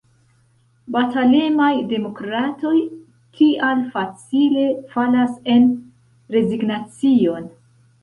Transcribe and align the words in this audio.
Batalemaj 0.95 1.67
demokratoj 1.91 2.73
tial 3.37 3.85
facile 3.95 4.67
falas 4.97 5.39
en 5.57 5.73
rezignacion. 6.41 7.51